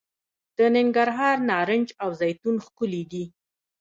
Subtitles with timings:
[0.57, 3.23] د ننګرهار نارنج او زیتون ښکلي دي.